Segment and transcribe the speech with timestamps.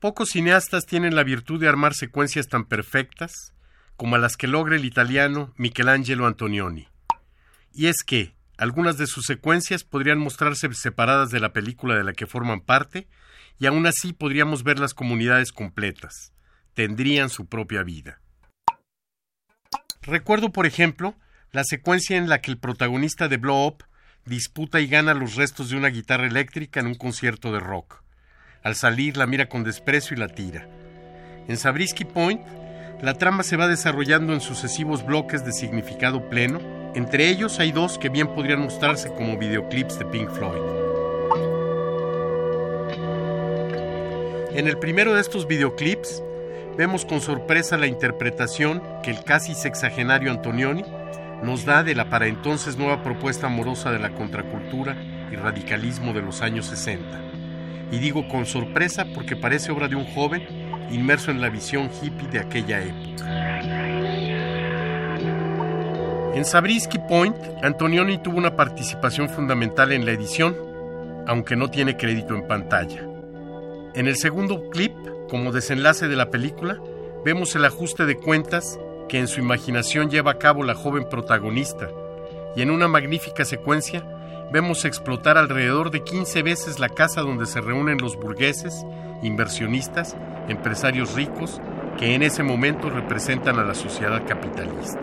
[0.00, 3.52] Pocos cineastas tienen la virtud de armar secuencias tan perfectas
[3.96, 6.86] como las que logra el italiano Michelangelo Antonioni.
[7.72, 12.12] Y es que algunas de sus secuencias podrían mostrarse separadas de la película de la
[12.12, 13.08] que forman parte,
[13.58, 16.32] y aún así podríamos ver las comunidades completas.
[16.74, 18.20] Tendrían su propia vida.
[20.02, 21.16] Recuerdo, por ejemplo,
[21.50, 23.84] la secuencia en la que el protagonista de Blow Up
[24.24, 28.04] disputa y gana los restos de una guitarra eléctrica en un concierto de rock.
[28.68, 30.66] Al salir la mira con desprecio y la tira.
[31.48, 32.42] En Sabrisky Point,
[33.00, 36.60] la trama se va desarrollando en sucesivos bloques de significado pleno.
[36.94, 40.60] Entre ellos hay dos que bien podrían mostrarse como videoclips de Pink Floyd.
[44.50, 46.22] En el primero de estos videoclips
[46.76, 50.84] vemos con sorpresa la interpretación que el casi sexagenario Antonioni
[51.42, 54.94] nos da de la para entonces nueva propuesta amorosa de la contracultura
[55.32, 57.37] y radicalismo de los años 60.
[57.90, 60.42] Y digo con sorpresa porque parece obra de un joven
[60.90, 63.08] inmerso en la visión hippie de aquella época.
[66.34, 70.56] En Sabrisky Point, Antonioni tuvo una participación fundamental en la edición,
[71.26, 73.04] aunque no tiene crédito en pantalla.
[73.94, 74.92] En el segundo clip,
[75.28, 76.78] como desenlace de la película,
[77.24, 78.78] vemos el ajuste de cuentas
[79.08, 81.90] que en su imaginación lleva a cabo la joven protagonista,
[82.54, 84.04] y en una magnífica secuencia
[84.50, 88.84] vemos explotar alrededor de 15 veces la casa donde se reúnen los burgueses,
[89.22, 90.16] inversionistas,
[90.48, 91.60] empresarios ricos
[91.98, 95.00] que en ese momento representan a la sociedad capitalista.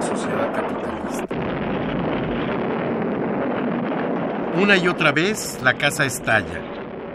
[0.00, 1.26] Sociedad capitalista.
[4.60, 6.60] Una y otra vez la casa estalla.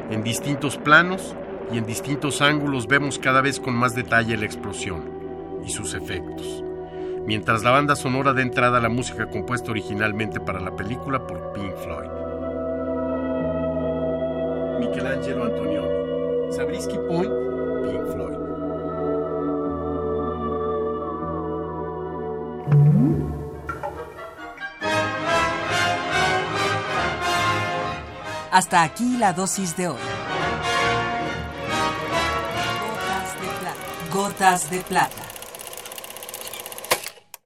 [0.09, 1.35] En distintos planos
[1.72, 6.63] y en distintos ángulos vemos cada vez con más detalle la explosión y sus efectos
[7.27, 11.51] mientras la banda sonora da entrada a la música compuesta originalmente para la película por
[11.51, 12.09] Pink Floyd.
[14.79, 17.31] Michelangelo Antonioni, Sabrisky Point,
[17.83, 18.37] Pink Floyd.
[28.51, 29.97] Hasta aquí la dosis de hoy.
[32.79, 34.13] Gotas de plata.
[34.13, 35.26] Gotas de plata.